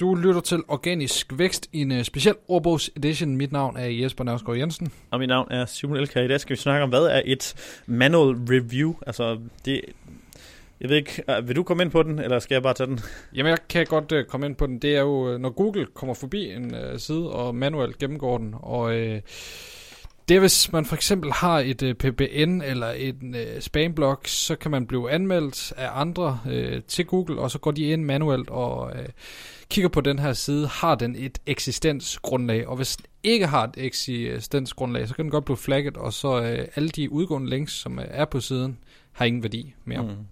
Du 0.00 0.14
lytter 0.14 0.40
til 0.40 0.62
Organisk 0.68 1.38
Vækst 1.38 1.68
i 1.72 1.80
en 1.80 1.92
uh, 1.92 2.02
speciel 2.02 2.34
ordbogs 2.48 2.90
edition. 2.96 3.36
Mit 3.36 3.52
navn 3.52 3.76
er 3.76 3.86
Jesper 3.86 4.24
Nørskov 4.24 4.56
Jensen. 4.56 4.92
Og 5.10 5.18
mit 5.18 5.28
navn 5.28 5.48
er 5.50 5.66
Simon 5.66 5.96
Elkær. 5.96 6.22
I 6.22 6.28
dag 6.28 6.40
skal 6.40 6.56
vi 6.56 6.60
snakke 6.60 6.82
om, 6.82 6.88
hvad 6.88 7.02
er 7.02 7.22
et 7.24 7.54
manual 7.86 8.36
review? 8.50 8.94
Altså, 9.06 9.38
det, 9.64 9.80
jeg 10.80 10.88
ved 10.88 10.96
ikke, 10.96 11.22
vil 11.42 11.56
du 11.56 11.62
komme 11.62 11.82
ind 11.82 11.90
på 11.90 12.02
den, 12.02 12.18
eller 12.18 12.38
skal 12.38 12.54
jeg 12.54 12.62
bare 12.62 12.74
tage 12.74 12.86
den? 12.86 13.00
Jamen, 13.34 13.50
jeg 13.50 13.58
kan 13.68 13.86
godt 13.86 14.12
uh, 14.12 14.24
komme 14.28 14.46
ind 14.46 14.56
på 14.56 14.66
den. 14.66 14.78
Det 14.78 14.96
er 14.96 15.00
jo, 15.00 15.38
når 15.38 15.50
Google 15.50 15.86
kommer 15.94 16.14
forbi 16.14 16.52
en 16.52 16.74
uh, 16.74 16.98
side 16.98 17.30
og 17.30 17.54
manuelt 17.54 17.98
gennemgår 17.98 18.38
den, 18.38 18.54
og 18.62 18.82
uh, 18.82 19.18
det 20.28 20.36
er, 20.36 20.40
hvis 20.40 20.72
man 20.72 20.84
for 20.84 20.94
eksempel 20.94 21.32
har 21.32 21.58
et 21.58 21.82
øh, 21.82 21.94
PBN 21.94 22.62
eller 22.62 22.90
en 22.90 23.34
øh, 23.34 23.60
spamblog, 23.60 24.18
så 24.24 24.56
kan 24.56 24.70
man 24.70 24.86
blive 24.86 25.10
anmeldt 25.10 25.72
af 25.76 26.00
andre 26.00 26.40
øh, 26.50 26.82
til 26.82 27.06
Google, 27.06 27.40
og 27.40 27.50
så 27.50 27.58
går 27.58 27.70
de 27.70 27.82
ind 27.82 28.04
manuelt 28.04 28.50
og 28.50 28.92
øh, 28.96 29.08
kigger 29.70 29.88
på 29.88 30.00
den 30.00 30.18
her 30.18 30.32
side, 30.32 30.66
har 30.66 30.94
den 30.94 31.16
et 31.16 31.38
eksistensgrundlag, 31.46 32.68
og 32.68 32.76
hvis 32.76 32.96
den 32.96 33.06
ikke 33.22 33.46
har 33.46 33.64
et 33.64 33.74
eksistensgrundlag, 33.76 35.08
så 35.08 35.14
kan 35.14 35.24
den 35.24 35.30
godt 35.30 35.44
blive 35.44 35.56
flagget, 35.56 35.96
og 35.96 36.12
så 36.12 36.42
øh, 36.42 36.68
alle 36.74 36.88
de 36.88 37.12
udgående 37.12 37.50
links, 37.50 37.72
som 37.72 37.98
øh, 37.98 38.04
er 38.08 38.24
på 38.24 38.40
siden, 38.40 38.78
har 39.12 39.24
ingen 39.24 39.42
værdi 39.42 39.74
mere. 39.84 40.02
Mm. 40.02 40.26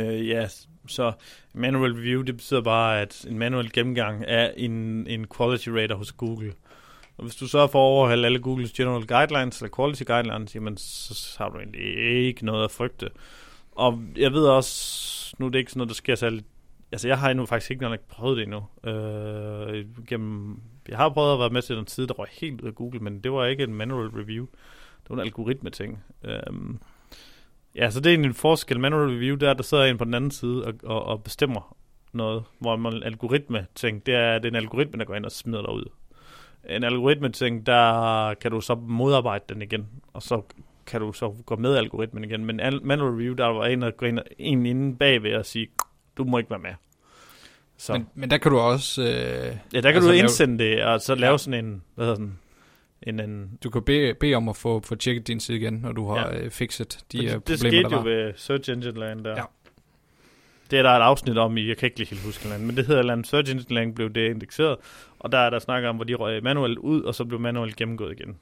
Uh, 0.00 0.28
ja, 0.28 0.48
så 0.86 1.12
manual 1.54 1.92
review, 1.92 2.22
det 2.22 2.36
betyder 2.36 2.62
bare, 2.62 3.00
at 3.00 3.24
en 3.28 3.38
manuel 3.38 3.72
gennemgang 3.72 4.24
er 4.26 4.50
en, 4.56 5.06
en 5.06 5.26
quality 5.36 5.68
rater 5.68 5.94
hos 5.94 6.12
Google. 6.12 6.52
Og 7.16 7.24
hvis 7.24 7.36
du 7.36 7.48
så 7.48 7.66
får 7.66 7.80
overholde 7.80 8.26
alle 8.26 8.38
Googles 8.38 8.72
general 8.72 9.06
guidelines 9.06 9.60
eller 9.60 9.76
quality 9.76 10.02
guidelines, 10.02 10.54
jamen 10.54 10.76
så 10.76 11.34
har 11.38 11.48
du 11.48 11.58
egentlig 11.58 12.26
ikke 12.26 12.44
noget 12.44 12.64
at 12.64 12.70
frygte. 12.70 13.10
Og 13.72 14.02
jeg 14.16 14.32
ved 14.32 14.46
også, 14.46 15.36
nu 15.38 15.46
er 15.46 15.50
det 15.50 15.58
ikke 15.58 15.70
sådan 15.70 15.78
noget, 15.78 15.88
der 15.88 15.94
sker 15.94 16.14
særligt 16.14 16.46
altså 16.92 17.08
jeg 17.08 17.18
har 17.18 17.30
endnu 17.30 17.46
faktisk 17.46 17.70
ikke 17.70 17.82
nok 17.82 18.00
prøvet 18.08 18.36
det 18.36 18.42
endnu. 18.42 18.90
Øh, 18.90 19.84
gennem, 20.06 20.60
jeg 20.88 20.96
har 20.96 21.08
prøvet 21.08 21.32
at 21.32 21.38
være 21.38 21.50
med 21.50 21.62
til 21.62 21.76
den 21.76 21.86
side, 21.86 22.06
der 22.06 22.14
var 22.18 22.28
helt 22.40 22.60
ud 22.60 22.68
af 22.68 22.74
Google, 22.74 23.00
men 23.00 23.20
det 23.20 23.32
var 23.32 23.46
ikke 23.46 23.62
en 23.62 23.74
manual 23.74 24.08
review. 24.08 24.46
Det 25.02 25.10
var 25.10 25.16
en 25.16 25.20
algoritme 25.20 25.70
ting. 25.70 26.04
Øh, 26.24 26.40
ja, 27.74 27.90
så 27.90 28.00
det 28.00 28.14
er 28.14 28.18
en 28.18 28.34
forskel. 28.34 28.80
Manual 28.80 29.08
review, 29.08 29.36
der 29.36 29.54
der 29.54 29.62
sidder 29.62 29.84
en 29.84 29.98
på 29.98 30.04
den 30.04 30.14
anden 30.14 30.30
side 30.30 30.64
og, 30.64 30.74
og, 30.84 31.02
og 31.04 31.22
bestemmer 31.22 31.76
noget, 32.12 32.44
hvor 32.58 32.76
man 32.76 33.02
algoritme 33.02 33.66
ting, 33.74 34.06
det 34.06 34.14
er, 34.14 34.38
det 34.38 34.44
er 34.44 34.50
en 34.50 34.56
algoritme, 34.56 34.98
der 34.98 35.04
går 35.04 35.14
ind 35.14 35.24
og 35.24 35.32
smider 35.32 35.62
dig 35.62 35.70
ud. 35.70 35.84
En 36.68 36.84
algoritme 36.84 37.28
ting, 37.32 37.66
der 37.66 38.34
kan 38.34 38.50
du 38.50 38.60
så 38.60 38.74
modarbejde 38.74 39.44
den 39.48 39.62
igen, 39.62 39.86
og 40.12 40.22
så 40.22 40.42
kan 40.86 41.00
du 41.00 41.12
så 41.12 41.34
gå 41.46 41.56
med 41.56 41.76
algoritmen 41.76 42.24
igen. 42.24 42.44
Men 42.44 42.60
manual 42.82 43.12
review, 43.12 43.34
der 43.34 43.46
var 43.46 43.66
en, 43.66 43.82
der 43.82 44.22
en 44.38 44.66
inde 44.66 44.96
bagved 44.96 45.34
og 45.34 45.46
sige, 45.46 45.68
du 46.16 46.24
må 46.24 46.38
ikke 46.38 46.50
være 46.50 46.58
med. 46.58 46.70
Så. 47.76 47.92
Men, 47.92 48.06
men 48.14 48.30
der 48.30 48.38
kan 48.38 48.52
du 48.52 48.58
også... 48.58 49.02
Øh, 49.02 49.08
ja, 49.08 49.10
der 49.10 49.56
kan 49.80 49.86
altså 49.86 50.08
du 50.08 50.14
indsende 50.14 50.56
lave, 50.56 50.76
det, 50.76 50.84
og 50.84 51.00
så 51.00 51.14
lave 51.14 51.30
ja. 51.30 51.38
sådan 51.38 51.64
en, 51.64 51.82
hvad 51.94 52.04
hedder 52.04 52.16
sådan, 52.16 52.38
en, 53.02 53.20
en... 53.20 53.58
Du 53.64 53.70
kan 53.70 53.82
bede, 53.82 54.14
bede 54.14 54.34
om 54.34 54.48
at 54.48 54.56
få, 54.56 54.80
få 54.80 54.94
tjekket 54.94 55.26
din 55.26 55.40
side 55.40 55.58
igen, 55.58 55.74
når 55.74 55.92
du 55.92 56.08
har 56.08 56.28
ja. 56.28 56.38
øh, 56.38 56.50
fikset 56.50 56.98
de 57.12 57.18
det, 57.18 57.32
problemer, 57.32 57.40
det 57.46 57.58
skete 57.58 57.88
jo 57.92 58.02
ved 58.02 58.32
Search 58.36 58.70
Engine 58.70 59.00
Land 59.00 59.24
der. 59.24 59.30
Ja. 59.30 59.42
Det 60.70 60.78
er 60.78 60.82
der 60.82 60.90
et 60.90 61.02
afsnit 61.02 61.38
om 61.38 61.56
i, 61.56 61.68
jeg 61.68 61.76
kan 61.76 61.86
ikke 61.86 61.98
lige 61.98 62.10
helt 62.10 62.24
huske 62.24 62.48
land, 62.48 62.62
men 62.64 62.76
det 62.76 62.86
hedder 62.86 63.02
land 63.02 63.24
Search 63.24 63.52
Engine 63.52 63.74
Lang 63.74 63.94
blev 63.94 64.10
det 64.10 64.30
indekseret, 64.30 64.76
og 65.18 65.32
der 65.32 65.38
er 65.38 65.50
der 65.50 65.58
snakker 65.58 65.88
om, 65.88 65.96
hvor 65.96 66.04
de 66.04 66.14
røg 66.14 66.42
manuelt 66.42 66.78
ud, 66.78 67.02
og 67.02 67.14
så 67.14 67.24
blev 67.24 67.40
manuelt 67.40 67.76
gennemgået 67.76 68.20
igen. 68.20 68.36